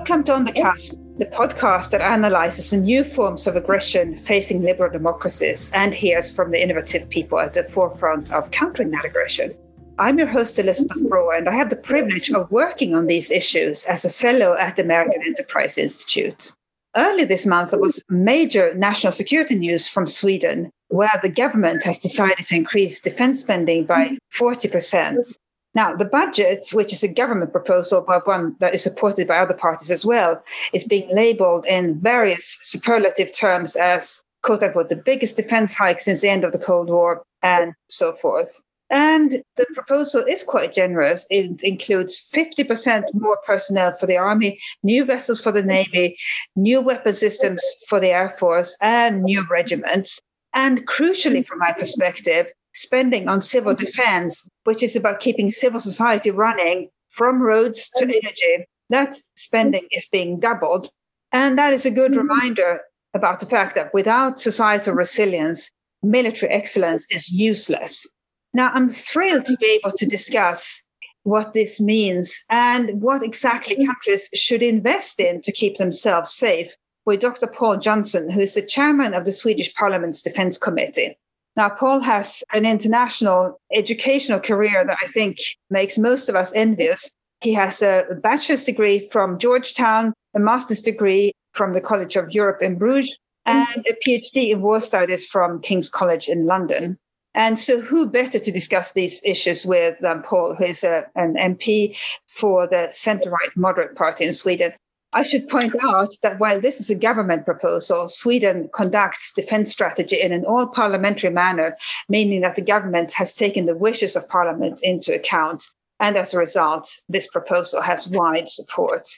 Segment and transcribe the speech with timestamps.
[0.00, 4.62] Welcome to On the Cusp, the podcast that analyzes the new forms of aggression facing
[4.62, 9.54] liberal democracies and hears from the innovative people at the forefront of countering that aggression.
[9.98, 13.84] I'm your host, Elisabeth Braw, and I have the privilege of working on these issues
[13.84, 16.50] as a fellow at the American Enterprise Institute.
[16.96, 21.98] Early this month, there was major national security news from Sweden, where the government has
[21.98, 25.36] decided to increase defense spending by 40%.
[25.74, 29.54] Now, the budget, which is a government proposal, but one that is supported by other
[29.54, 35.36] parties as well, is being labeled in various superlative terms as, quote unquote, the biggest
[35.36, 38.60] defense hike since the end of the Cold War, and so forth.
[38.90, 41.24] And the proposal is quite generous.
[41.30, 46.16] It includes 50% more personnel for the Army, new vessels for the Navy,
[46.56, 50.20] new weapon systems for the Air Force, and new regiments.
[50.52, 56.30] And crucially, from my perspective, spending on civil defense, which is about keeping civil society
[56.30, 60.90] running from roads to energy, that spending is being doubled.
[61.32, 62.28] And that is a good mm-hmm.
[62.28, 62.80] reminder
[63.14, 65.70] about the fact that without societal resilience,
[66.02, 68.06] military excellence is useless.
[68.52, 70.86] Now, I'm thrilled to be able to discuss
[71.22, 73.86] what this means and what exactly mm-hmm.
[73.86, 76.74] countries should invest in to keep themselves safe
[77.06, 77.46] with Dr.
[77.46, 81.16] Pål Jonson, who is the chairman of the Swedish Parliament's Defense Committee.
[81.56, 87.14] Now, Pål has an international educational career that I think makes most of us envious.
[87.40, 92.62] He has a bachelor's degree from Georgetown, a master's degree from the College of Europe
[92.62, 93.72] in Bruges, mm-hmm.
[93.74, 96.96] and a PhD in war studies from King's College in London.
[97.34, 101.34] And so, who better to discuss these issues with than Pål, who is a, an
[101.34, 101.96] MP
[102.28, 104.72] for the centre right moderate party in Sweden?
[105.12, 110.20] I should point out that while this is a government proposal, Sweden conducts defense strategy
[110.20, 111.76] in an all parliamentary manner,
[112.08, 115.64] meaning that the government has taken the wishes of parliament into account.
[115.98, 119.08] And as a result, this proposal has wide support.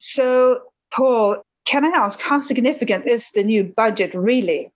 [0.00, 0.60] So,
[0.92, 4.70] Pål, can I ask how significant is the new budget really?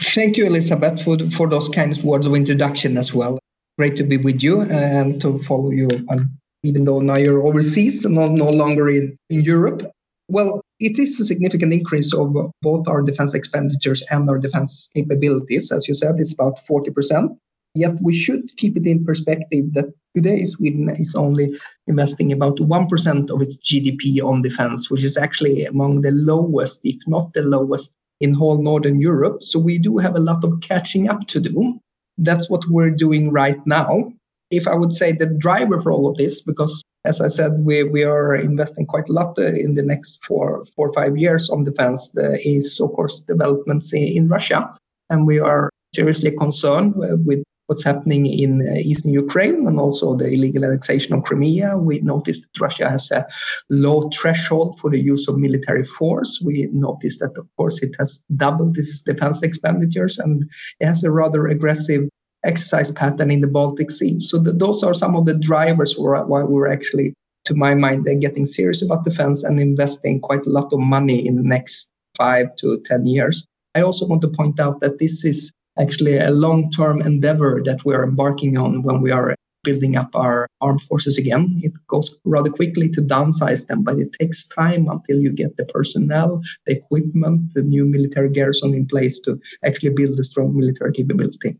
[0.00, 3.38] Thank you, Elisabeth, for, for those kind words of introduction as well.
[3.78, 6.30] Great to be with you and to follow you, um,
[6.64, 9.88] even though now you're overseas no, no longer in, in Europe.
[10.28, 15.72] Well, it is a significant increase of both our defense expenditures and our defense capabilities.
[15.72, 17.38] As you said, it's about 40%.
[17.74, 23.30] Yet we should keep it in perspective that today Sweden is only investing about 1%
[23.30, 27.92] of its GDP on defense, which is actually among the lowest, if not the lowest,
[28.20, 29.42] in whole Northern Europe.
[29.42, 31.78] So we do have a lot of catching up to do.
[32.18, 34.12] That's what we're doing right now.
[34.50, 37.84] If I would say the driver for all of this, because as I said, we,
[37.84, 41.48] we are investing quite a lot uh, in the next four, four or five years
[41.48, 42.10] on defense.
[42.10, 44.70] There is, of course, developments in, Russia.
[45.08, 50.16] And we are seriously concerned uh, with what's happening in uh, eastern Ukraine and also
[50.16, 51.76] the illegal annexation of Crimea.
[51.78, 53.26] We noticed that Russia has a
[53.70, 56.42] low threshold for the use of military force.
[56.44, 60.44] We noticed that, of course, it has doubled its defense expenditures and
[60.80, 62.08] it has a rather aggressive
[62.44, 64.20] exercise pattern in the Baltic Sea.
[64.20, 67.14] So those are some of the drivers why we're actually,
[67.46, 71.26] to my mind, they're getting serious about defense and investing quite a lot of money
[71.26, 73.46] in the next five to 10 years.
[73.74, 77.84] I also want to point out that this is actually a long term endeavor that
[77.84, 79.34] we're embarking on when we are
[79.64, 81.60] building up our armed forces again.
[81.62, 85.64] It goes rather quickly to downsize them, but it takes time until you get the
[85.66, 90.92] personnel, the equipment, the new military garrison in place to actually build a strong military
[90.92, 91.58] capability.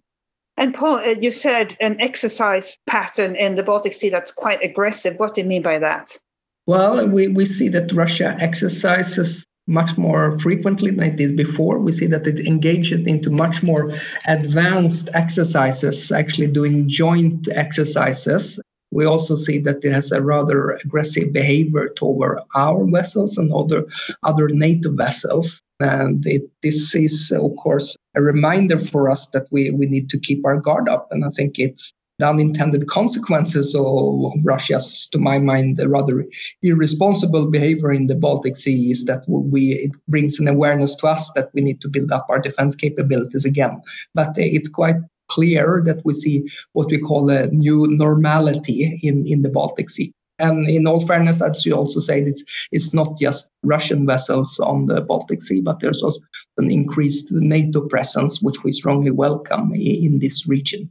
[0.59, 5.15] And Pål, uh, you said an exercise pattern in the Baltic Sea that's quite aggressive.
[5.17, 6.19] What do you mean by that?
[6.67, 11.79] Well, we, we see that Russia exercises much more frequently than it did before.
[11.79, 13.93] We see that it engages into much more
[14.27, 18.61] advanced exercises, actually doing joint exercises.
[18.91, 23.87] We also see that it has a rather aggressive behavior toward our vessels and other
[24.23, 25.61] other NATO vessels.
[25.81, 30.19] And it, this is, of course, a reminder for us that we, we need to
[30.19, 31.09] keep our guard up.
[31.13, 36.25] And I think it's the unintended consequences of Russia's, to my mind, rather
[36.63, 41.31] irresponsible behavior in the Baltic Sea is that we it brings an awareness to us
[41.37, 43.81] that we need to build up our defense capabilities again.
[44.15, 44.97] But uh, it's quite
[45.31, 50.13] clear that we see what we call a new normality in, in the Baltic Sea.
[50.41, 54.87] And in all fairness, as you also said, it's it's not just Russian vessels on
[54.87, 56.21] the Baltic Sea, but there's also
[56.59, 60.89] an increased NATO presence, which we strongly welcome in this region.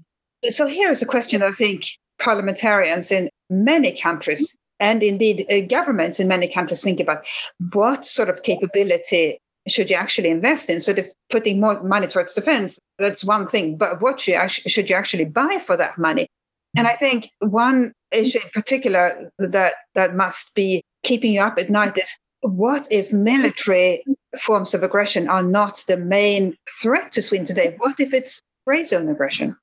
[0.50, 1.86] So here is a question I think
[2.19, 7.25] parliamentarians in many countries and indeed uh, governments in many countries think about
[7.74, 10.80] what sort of capability should you actually invest in?
[10.80, 13.78] So the, putting more money towards defense, that's one thing.
[13.78, 16.28] But what should you, should you actually buy for that money?
[16.75, 21.69] And I think one issue in particular that that must be keeping you up at
[21.69, 24.04] night is what if military
[24.40, 27.75] forms of aggression are not the main threat to Sweden today?
[27.80, 29.56] What if it's gray zone aggression?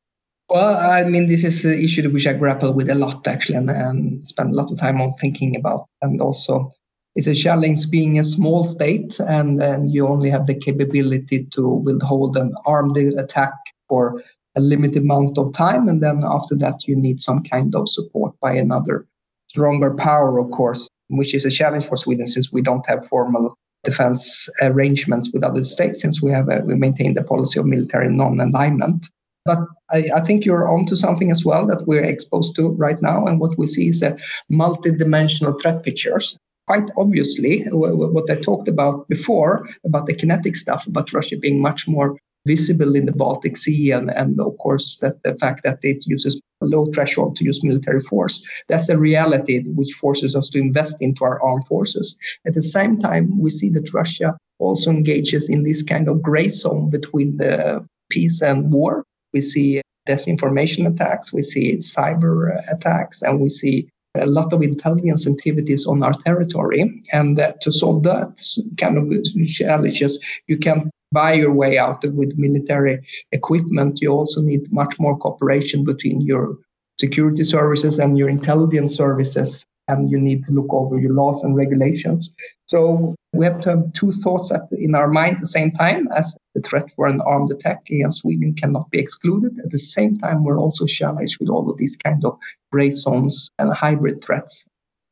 [0.49, 3.71] Well, I mean, this is an issue which I grapple with a lot actually, and,
[3.71, 5.87] and spend a lot of time on thinking about.
[6.03, 6.71] And also,
[7.15, 11.69] it's a challenge being a small state, and then you only have the capability to
[11.69, 13.53] withhold an armed attack
[13.89, 14.21] for
[14.57, 18.35] a limited amount of time, and then after that, you need some kind of support
[18.41, 19.07] by another
[19.49, 23.55] stronger power, of course, which is a challenge for Sweden since we don't have formal
[23.85, 28.09] defense arrangements with other states, since we have a, we maintain the policy of military
[28.09, 29.09] non-alignment.
[29.45, 29.59] But
[29.91, 33.27] I, I, think you're onto something as well that we're exposed to right now.
[33.27, 34.17] And what we see is a
[34.49, 36.39] multi-dimensional threat pictures.
[36.67, 41.87] Quite obviously, what I talked about before, about the kinetic stuff, about Russia being much
[41.87, 42.17] more
[42.47, 46.41] visible in the Baltic Sea, and, and of course that the fact that it uses
[46.63, 48.47] a low threshold to use military force.
[48.69, 52.19] That's a reality which forces us to invest into our armed forces.
[52.47, 56.49] At the same time, we see that Russia also engages in this kind of gray
[56.49, 63.41] zone between the peace and war we see disinformation attacks, we see cyber attacks, and
[63.41, 67.03] we see a lot of intelligence activities on our territory.
[67.13, 68.41] And uh, to solve that
[68.79, 74.01] kind of challenges, you can't buy your way out with military equipment.
[74.01, 76.57] You also need much more cooperation between your
[76.99, 81.57] security services and your intelligence services and you need to look over your laws and
[81.57, 82.35] regulations.
[82.67, 86.09] So we have to have two thoughts at, in our mind at the same time
[86.17, 89.59] as the threat for an armed attack against Sweden cannot be excluded.
[89.59, 92.39] At the same time, we're also challenged with all of these kind of
[92.73, 94.67] gray zones and hybrid threats.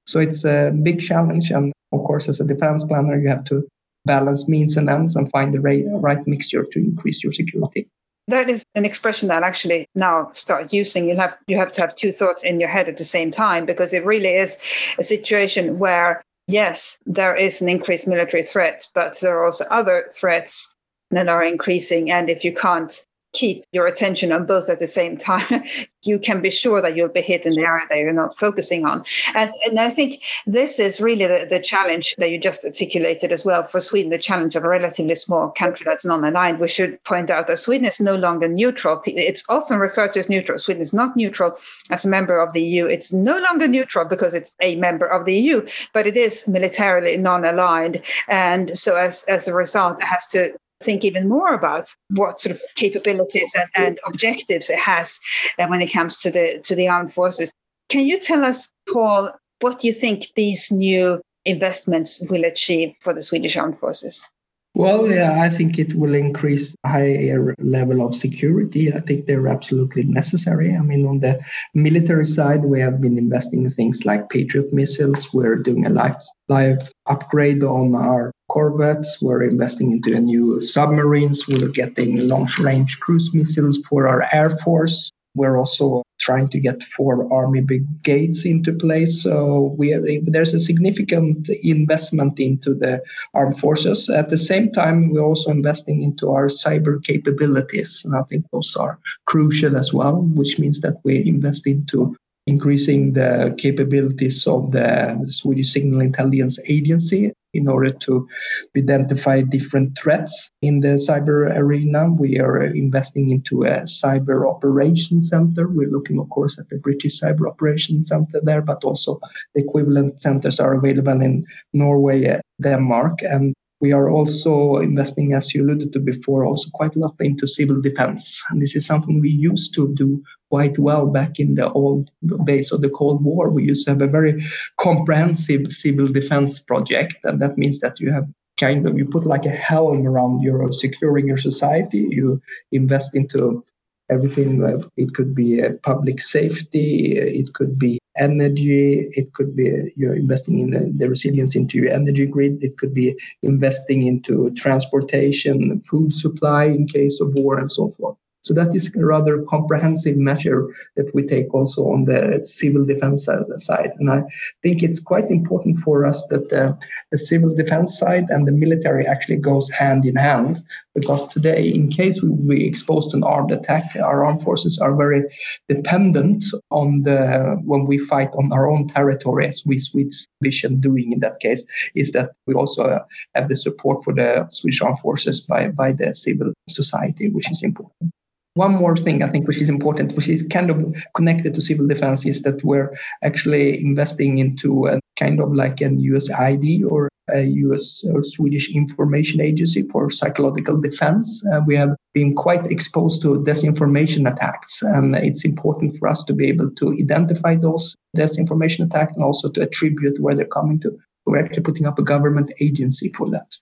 [0.06, 1.50] So it's a big challenge.
[1.50, 3.66] And of course, as a defense planner, you have to
[4.04, 7.88] balance means and ends and find the right, mixture to increase your security
[8.28, 11.08] that is an expression that I actually now start using.
[11.08, 13.66] You have you have to have two thoughts in your head at the same time
[13.66, 14.62] because it really is
[14.98, 20.09] a situation where yes, there is an increased military threat, but there are also other
[20.12, 20.75] threats
[21.11, 22.11] that are increasing.
[22.11, 22.93] And if you can't
[23.32, 25.62] keep your attention on both at the same time,
[26.05, 28.87] you can be sure that you'll be hit in the area that you're not focusing
[28.87, 29.05] on.
[29.34, 33.44] And, and I think this is really the, the challenge that you just articulated as
[33.44, 36.58] well for Sweden, the challenge of a relatively small country that's non aligned.
[36.58, 39.00] We should point out that Sweden is no longer neutral.
[39.06, 40.58] It's often referred to as neutral.
[40.58, 41.56] Sweden is not neutral
[41.90, 42.87] as a member of the EU.
[42.87, 47.17] It's no longer neutral because it's a member of the EU, but it is militarily
[47.17, 48.02] non aligned.
[48.29, 50.52] And so, as, as a result, it has to
[50.82, 55.19] think even more about what sort of capabilities and, and objectives it has
[55.58, 57.52] uh, when it comes to the to the armed forces.
[57.88, 63.23] Can you tell us, Pål, what you think these new investments will achieve for the
[63.23, 64.29] Swedish armed forces?
[64.74, 68.90] Well, yeah, I think it will increase higher level of security.
[68.90, 70.74] I think they're absolutely necessary.
[70.74, 75.28] I mean, on the military side, we have been investing in things like Patriot missiles.
[75.34, 76.16] We're doing a live,
[76.48, 79.20] live upgrade on our corvettes.
[79.20, 81.46] We're investing into a new submarines.
[81.46, 85.12] We're getting long-range cruise missiles for our air force.
[85.34, 89.23] We're also trying to get four army brigades into place.
[89.23, 89.94] So we
[90.26, 93.02] there's a significant investment into the
[93.34, 94.08] armed forces.
[94.08, 98.02] At the same time, we're also investing into our cyber capabilities.
[98.05, 102.15] And I think those are crucial as well, which means that we invest into
[102.46, 108.29] increasing the capabilities of the Swedish Signal Intelligence Agency in order to
[108.77, 112.11] identify different threats in the cyber arena.
[112.11, 115.69] We are investing into a cyber operations center.
[115.69, 119.21] We're looking, of course, at the British Cyber Operations Center there, but also
[119.55, 125.53] the equivalent centers are available in Norway, and Denmark, and we are also investing, as
[125.53, 128.41] you alluded to before, also quite a lot into civil defense.
[128.49, 132.11] And this is something we used to do quite well back in the old
[132.44, 133.49] days of the Cold War.
[133.49, 134.35] We used to have a very
[134.79, 137.17] comprehensive civil defense project.
[137.25, 138.27] And that means that you have
[138.61, 142.06] kind of, you put like a helm around your securing your society.
[142.19, 143.65] You invest into
[144.11, 144.51] everything.
[144.99, 147.19] It could be uh, public safety.
[147.19, 149.09] Uh, it could be energy.
[149.21, 152.63] It could be uh, you're investing in the resilience into your energy grid.
[152.63, 158.19] It could be investing into transportation, food supply in case of war, and so forth.
[158.43, 163.29] So that is a rather comprehensive measure that we take also on the civil defense
[163.58, 163.93] side.
[163.99, 164.22] And I
[164.63, 166.77] think it's quite important for us that the,
[167.13, 170.63] the civil defense side and the military actually goes hand in hand
[170.94, 174.94] because today, in case we be exposed to an armed attack, our armed forces are
[174.94, 175.22] very
[175.69, 181.13] dependent on the when we fight on our own territory, as we Swedes vision doing
[181.13, 184.99] in that case, is that we also uh, have the support for the Swedish armed
[184.99, 188.13] forces by, by the civil society, which is important.
[188.55, 191.87] One more thing I think which is important, which is kind of connected to civil
[191.87, 197.43] defense, is that we're actually investing into a kind of like an USAID or a
[197.44, 201.43] US or Swedish Information Agency for Psychological Defense.
[201.51, 206.35] Uh, we have been quite exposed to disinformation attacks, and it's important for us to
[206.35, 210.91] be able to identify those disinformation attacks and also to attribute where they're coming to.
[211.25, 213.56] We're actually putting up a government agency for that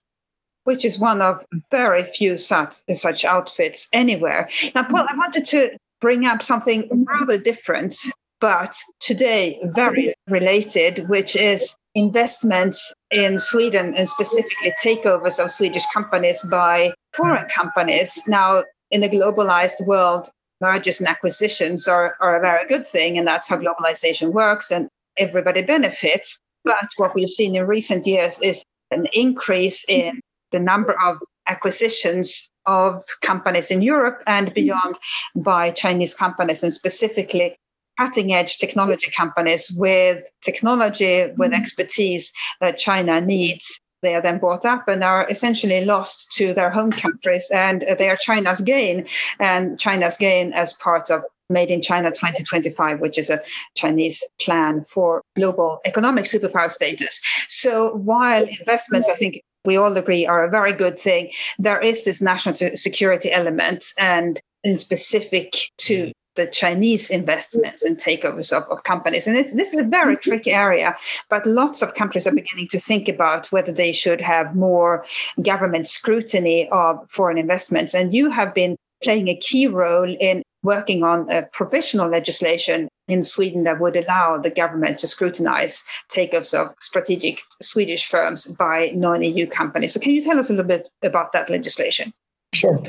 [0.65, 4.49] which is one of very few such, such outfits anywhere.
[4.75, 7.95] Now, Paul, I wanted to bring up something rather different,
[8.41, 16.43] but today very related, which is investments in Sweden and specifically takeovers of Swedish companies
[16.51, 18.23] by foreign companies.
[18.29, 20.29] Now, in a globalized world,
[20.61, 24.89] mergers and acquisitions are, are a very good thing, and that's how globalization works, and
[25.17, 26.39] everybody benefits.
[26.65, 32.51] But what we've seen in recent years is an increase in the number of acquisitions
[32.67, 34.97] of companies in Europe and beyond
[35.35, 37.57] by Chinese companies, and specifically
[37.99, 41.55] cutting edge technology companies with technology, with mm-hmm.
[41.55, 43.81] expertise that China needs.
[44.03, 48.09] They are then bought up and are essentially lost to their home countries, and they
[48.09, 49.07] are China's gain,
[49.39, 53.41] and China's gain as part of Made in China 2025, which is a
[53.75, 57.21] Chinese plan for global economic superpower status.
[57.49, 62.05] So while investments, I think we all agree are a very good thing, there is
[62.05, 68.85] this national security element and in specific to the Chinese investments and takeovers of, of
[68.85, 69.27] companies.
[69.27, 70.31] And this is a very mm-hmm.
[70.31, 70.97] tricky area,
[71.29, 75.05] but lots of countries are beginning to think about whether they should have more
[75.43, 77.95] government scrutiny of foreign investments.
[77.95, 83.23] And you have been playing a key role in working on a provisional legislation in
[83.23, 89.23] Sweden that would allow the government to scrutinize takeoffs of strategic Swedish firms by non
[89.23, 89.95] EU companies.
[89.95, 92.13] So, can you tell us a little bit about that legislation?
[92.53, 92.83] Sure.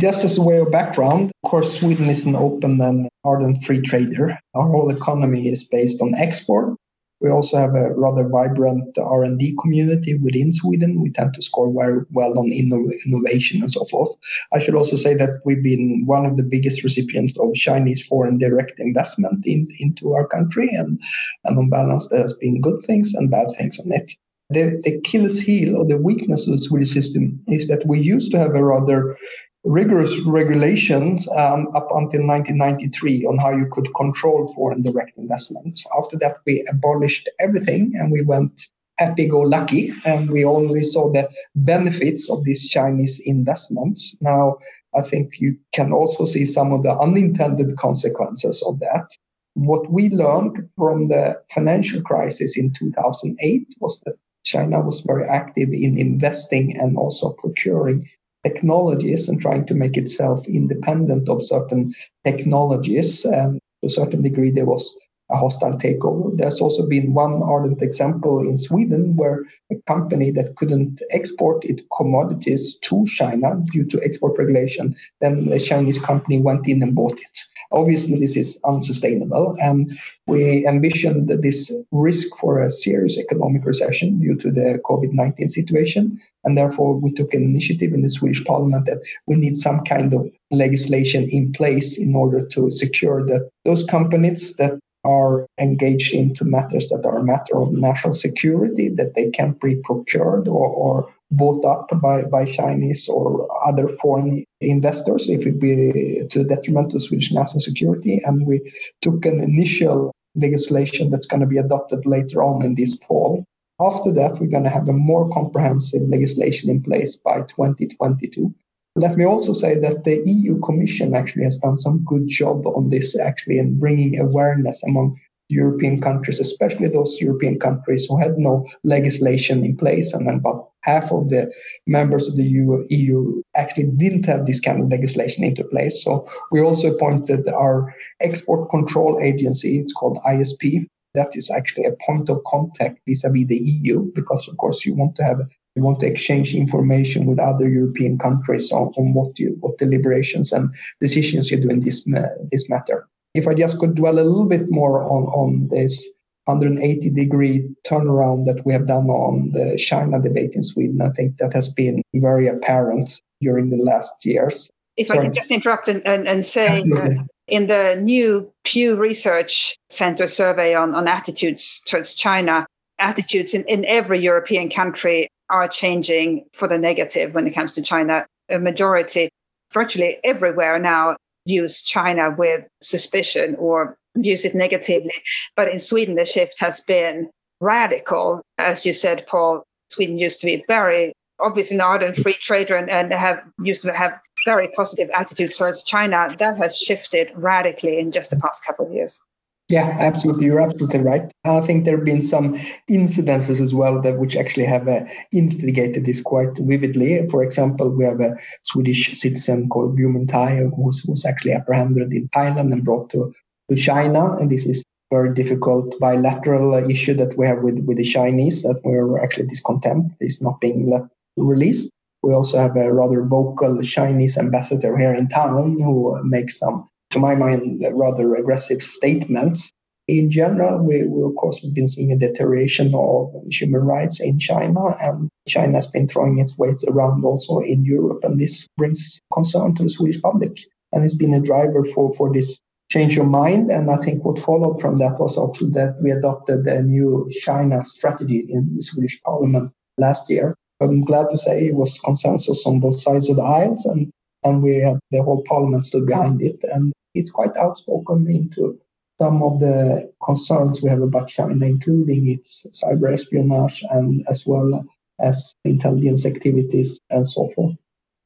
[0.00, 3.82] Just as a way of background, of course, Sweden is an open and ardent free
[3.82, 4.38] trader.
[4.54, 6.76] Our whole economy is based on export.
[7.20, 11.02] We also have a rather vibrant R&D community within Sweden.
[11.02, 14.10] We tend to score very well on innovation and so forth.
[14.52, 18.38] I should also say that we've been one of the biggest recipients of Chinese foreign
[18.38, 21.00] direct investment in, into our country, and,
[21.44, 24.12] and on balance, there has been good things and bad things on it.
[24.50, 28.30] The, the Achilles heel or the weakness of the Swedish system is that we used
[28.30, 29.18] to have a rather
[29.64, 35.84] rigorous regulations um, up until 1993 on how you could control foreign direct investments.
[35.96, 41.10] After that, we abolished everything and we went happy go lucky and we only saw
[41.12, 44.16] the benefits of these Chinese investments.
[44.20, 44.56] Now,
[44.96, 49.08] I think you can also see some of the unintended consequences of that.
[49.54, 55.68] What we learned from the financial crisis in 2008 was that China was very active
[55.72, 58.08] in investing and also procuring
[58.44, 61.92] technologies and trying to make itself independent of certain
[62.24, 63.24] technologies.
[63.24, 64.94] And to a certain degree, there was
[65.30, 66.36] a hostile takeover.
[66.36, 71.82] There's also been one ardent example in Sweden where a company that couldn't export its
[71.96, 77.20] commodities to China due to export regulation, then a Chinese company went in and bought
[77.20, 77.38] it.
[77.70, 84.36] Obviously, this is unsustainable, and we envisioned this risk for a serious economic recession due
[84.36, 86.18] to the COVID 19 situation.
[86.44, 90.14] And therefore, we took an initiative in the Swedish parliament that we need some kind
[90.14, 96.44] of legislation in place in order to secure that those companies that are engaged into
[96.44, 101.08] matters that are a matter of national security, that they can be procured or, or
[101.30, 106.94] bought up by, by Chinese or other foreign investors if it be to the detriment
[106.94, 108.20] of Swedish national security.
[108.24, 108.60] And we
[109.02, 113.44] took an initial legislation that's going to be adopted later on in this fall.
[113.80, 118.52] After that, we're going to have a more comprehensive legislation in place by 2022.
[118.96, 122.88] Let me also say that the EU Commission actually has done some good job on
[122.88, 125.16] this actually in bringing awareness among
[125.48, 130.12] European countries, especially those European countries who had no legislation in place.
[130.12, 131.50] And about half of the
[131.86, 136.04] members of the EU, EU, actually didn't have this kind of legislation into place.
[136.04, 140.86] So we also appointed our export control agency, it's called ISP.
[141.14, 145.16] That is actually a point of contact vis-a-vis the EU, because of course you want
[145.16, 145.40] to have
[145.74, 150.52] you want to exchange information with other European countries on, on what you, what deliberations
[150.52, 154.24] and decisions you do in this uh, this matter if I just could dwell a
[154.24, 156.08] little bit more on, on this
[156.44, 161.36] 180 degree turnaround that we have done on the China debate in Sweden, I think
[161.38, 164.70] that has been very apparent during the last years.
[164.96, 165.20] If Sorry.
[165.20, 167.10] I can just interrupt and, and, and say, uh,
[167.46, 172.66] in the new Pew Research Center survey on, on attitudes towards China,
[172.98, 177.82] attitudes in, in every European country are changing for the negative when it comes to
[177.82, 178.26] China.
[178.50, 179.28] A majority,
[179.72, 181.16] virtually everywhere now,
[181.48, 185.14] views China with suspicion or views it negatively.
[185.56, 188.42] But in Sweden, the shift has been radical.
[188.58, 192.90] As you said, Pål, Sweden used to be very obviously an ardent free trader and,
[192.90, 196.34] and have used to have very positive attitude towards China.
[196.38, 199.20] That has shifted radically in just the past couple of years.
[199.68, 200.46] Yeah, absolutely.
[200.46, 201.30] You're absolutely right.
[201.44, 202.54] I think there have been some
[202.90, 207.26] incidences as well that which actually have uh, instigated this quite vividly.
[207.30, 212.30] For example, we have a Swedish citizen called Gui Minhai who was, actually apprehended in
[212.34, 213.30] Thailand and brought to,
[213.68, 214.36] to China.
[214.38, 214.82] And this is
[215.12, 219.48] a very difficult bilateral issue that we have with, with the Chinese that we're actually
[219.48, 221.02] discontent is not being let
[221.36, 221.90] released.
[222.22, 227.18] We also have a rather vocal Chinese ambassador here in town who makes some to
[227.18, 229.70] my mind, rather aggressive statements.
[230.06, 234.38] In general, we, we of course have been seeing a deterioration of human rights in
[234.38, 239.20] China, and China has been throwing its weight around also in Europe, and this brings
[239.32, 240.56] concern to the Swedish public,
[240.92, 242.58] and it's been a driver for for this
[242.90, 243.68] change of mind.
[243.68, 247.84] And I think what followed from that was also that we adopted a new China
[247.84, 250.54] strategy in the Swedish Parliament last year.
[250.80, 254.10] I'm glad to say it was consensus on both sides of the aisles, and
[254.44, 256.62] and we had the whole parliament stood behind it.
[256.72, 258.78] And it's quite outspoken into
[259.18, 264.84] some of the concerns we have about China, including its cyber espionage and as well
[265.20, 267.74] as intelligence activities and so forth.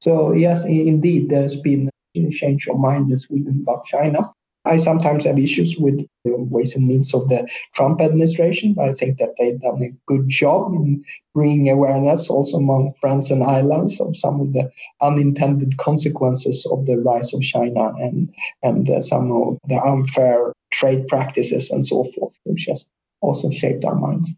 [0.00, 4.32] So yes, indeed, there's been a change of mind in Sweden about China.
[4.64, 8.92] I sometimes have issues with the ways and means of the Trump administration, but I
[8.92, 11.04] think that they've done a good job in
[11.34, 16.98] bringing awareness also among friends and allies of some of the unintended consequences of the
[16.98, 22.38] rise of China and and uh, some of the unfair trade practices and so forth,
[22.44, 22.86] which has
[23.20, 24.32] also shaped our minds.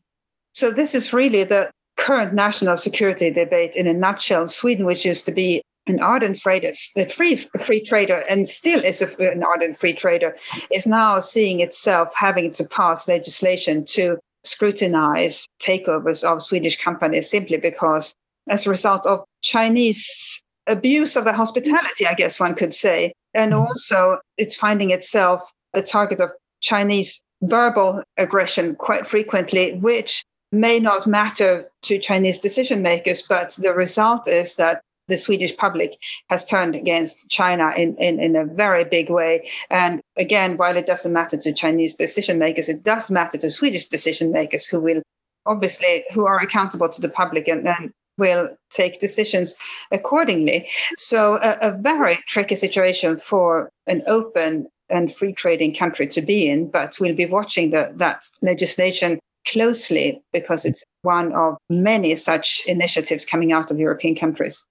[0.52, 4.46] So this is really the current national security debate in a nutshell.
[4.46, 9.02] Sweden, which used to be an ardent trader, a free free trader, and still is
[9.02, 10.36] a, an ardent free trader,
[10.70, 17.56] is now seeing itself having to pass legislation to scrutinize takeovers of Swedish companies simply
[17.56, 18.14] because,
[18.48, 23.52] as a result of Chinese abuse of the hospitality, I guess one could say, and
[23.52, 23.62] mm-hmm.
[23.62, 26.30] also it's finding itself the target of
[26.60, 33.74] Chinese verbal aggression quite frequently, which may not matter to Chinese decision makers, but the
[33.74, 38.84] result is that the Swedish public has turned against China in, in, in a very
[38.84, 39.48] big way.
[39.70, 43.86] And again, while it doesn't matter to Chinese decision makers, it does matter to Swedish
[43.86, 45.02] decision makers who will
[45.46, 49.54] obviously who are accountable to the public and, and will take decisions
[49.90, 50.68] accordingly.
[50.96, 56.48] So a, a very tricky situation for an open and free trading country to be
[56.48, 62.62] in, but we'll be watching the, that legislation closely because it's one of many such
[62.66, 64.64] initiatives coming out of European countries.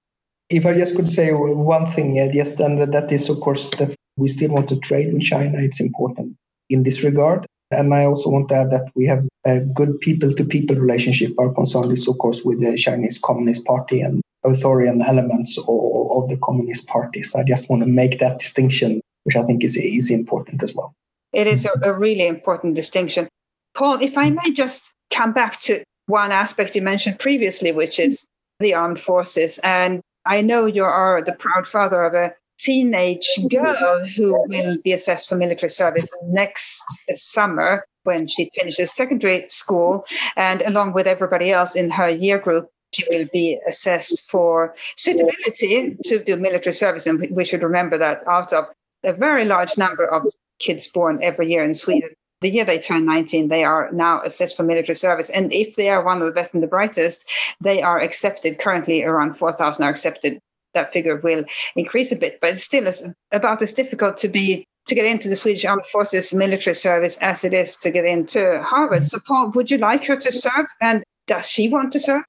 [0.53, 4.27] If I just could say one thing, yes, and that is, of course, that we
[4.27, 5.57] still want to trade with China.
[5.57, 6.35] It's important
[6.69, 7.45] in this regard.
[7.71, 11.33] And I also want to add that we have a good people to people relationship.
[11.39, 16.29] Our concern is, of course, with the Chinese Communist Party and authoritarian elements of, of
[16.29, 17.33] the Communist parties.
[17.33, 20.93] I just want to make that distinction, which I think is, is important as well.
[21.31, 23.27] It is a, a really important distinction.
[23.75, 28.27] Pål, if I may just come back to one aspect you mentioned previously, which is
[28.59, 29.59] the armed forces.
[29.63, 34.93] And I know you are the proud father of a teenage girl who will be
[34.93, 36.83] assessed for military service next
[37.15, 40.05] summer when she finishes secondary school.
[40.35, 45.97] And along with everybody else in her year group, she will be assessed for suitability
[46.03, 47.07] to do military service.
[47.07, 48.65] And we should remember that out of
[49.03, 50.27] a very large number of
[50.59, 52.11] kids born every year in Sweden,
[52.43, 55.29] the year they turn 19, they are now assessed for military service.
[55.29, 57.27] And if they are one of the best and the brightest,
[57.59, 58.59] they are accepted.
[58.59, 60.39] Currently, around 4,000 are accepted.
[60.73, 62.91] That figure will increase a bit, but it's still
[63.31, 67.45] about as difficult to be to get into the Swedish Armed Forces military service as
[67.45, 69.07] it is to get into Harvard.
[69.07, 70.65] So, Pål, would you like her to serve?
[70.81, 72.23] And does she want to serve?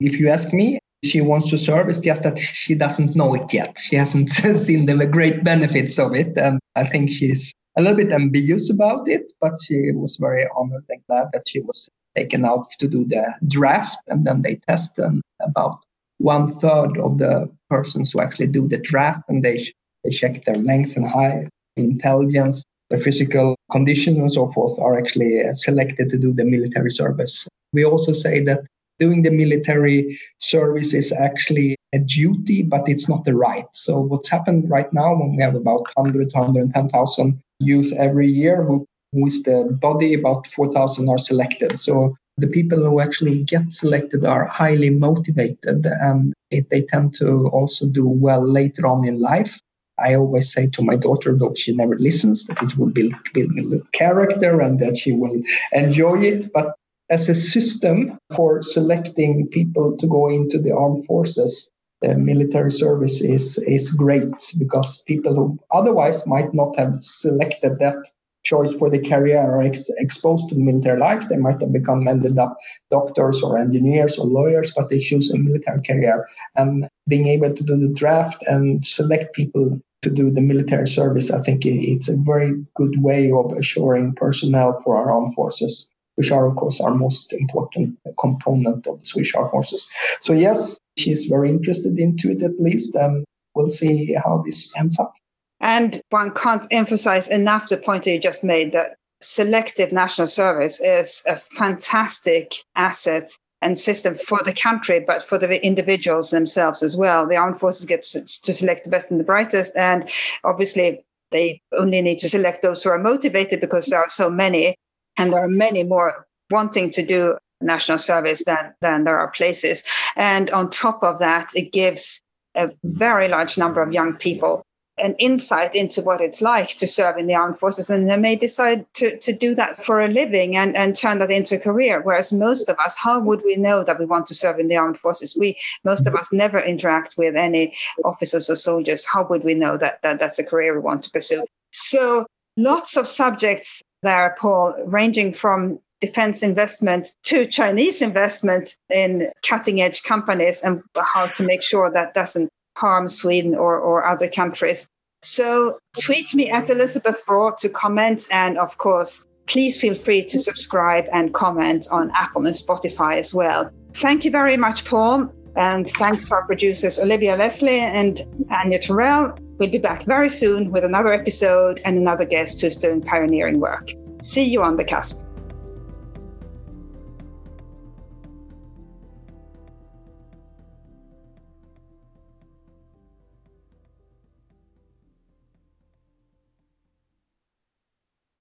[0.00, 1.88] If you ask me, she wants to serve.
[1.88, 3.78] It's just that she doesn't know it yet.
[3.78, 6.36] She hasn't seen the great benefits of it.
[6.36, 10.84] And I think she's a little bit ambiguous about it, but she was very honored
[10.90, 13.96] and glad that she was taken out to do the draft.
[14.08, 15.78] And then they test them about
[16.18, 19.64] one third of the persons who actually do the draft and they,
[20.04, 25.42] they check their length and height, intelligence, their physical conditions and so forth are actually
[25.42, 27.48] uh, selected to do the military service.
[27.72, 28.66] We also say that
[28.98, 33.66] doing the military service is actually a duty, but it's not the right.
[33.72, 38.86] So what's happened right now when we have about 100 110,000 youth every year who,
[39.12, 41.78] who is the body, about 4,000 are selected.
[41.78, 47.48] So the people who actually get selected are highly motivated and it, they tend to
[47.48, 49.60] also do well later on in life.
[49.98, 53.92] I always say to my daughter, though she never listens, that it will build, build
[53.92, 55.42] character and that she will
[55.72, 56.50] enjoy it.
[56.54, 56.74] But
[57.10, 61.70] as a system for selecting people to go into the armed forces,
[62.02, 67.96] the military service is, is great because people who otherwise might not have selected that
[68.42, 71.28] choice for the career or ex- exposed to the military life.
[71.28, 72.56] They might have become ended up
[72.90, 76.26] doctors or engineers or lawyers, but they choose a military career.
[76.56, 81.30] And being able to do the draft and select people to do the military service,
[81.30, 86.30] I think it's a very good way of assuring personnel for our armed forces which
[86.30, 89.88] are, of course, our most important component of the Swedish Armed Forces.
[90.20, 94.98] So, yes, she's very interested into it at least, and we'll see how this ends
[94.98, 95.12] up.
[95.60, 100.80] And one can't emphasize enough the point that you just made that selective national service
[100.80, 103.30] is a fantastic asset
[103.62, 107.26] and system for the country, but for the individuals themselves as well.
[107.26, 110.08] The armed forces get to select the best and the brightest, and
[110.44, 114.74] obviously they only need to select those who are motivated because there are so many
[115.16, 119.82] and there are many more wanting to do national service than, than there are places.
[120.16, 122.22] And on top of that, it gives
[122.54, 124.64] a very large number of young people
[125.02, 127.90] an insight into what it's like to serve in the armed forces.
[127.90, 131.30] And they may decide to, to do that for a living and, and turn that
[131.30, 132.02] into a career.
[132.02, 134.76] Whereas most of us how would we know that we want to serve in the
[134.76, 135.36] armed forces?
[135.38, 139.04] We most of us never interact with any officers or soldiers.
[139.04, 141.44] How would we know that, that that's a career we want to pursue?
[141.72, 149.80] So lots of subjects there, Paul, ranging from defense investment to Chinese investment in cutting
[149.80, 154.88] edge companies and how to make sure that doesn't harm Sweden or, or other countries.
[155.22, 158.26] So tweet me at Elisabeth Braw to comment.
[158.32, 163.34] And of course, please feel free to subscribe and comment on Apple and Spotify as
[163.34, 163.70] well.
[163.94, 165.30] Thank you very much, Pål.
[165.56, 169.36] And thanks to our producers, Olivia Leslie and Anya Terrell.
[169.58, 173.90] We'll be back very soon with another episode and another guest who's doing pioneering work.
[174.22, 175.20] See you on the cusp.